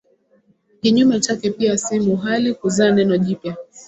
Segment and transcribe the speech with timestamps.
[0.81, 3.55] Kinyume chake pia si muhali kuzaa neno jipya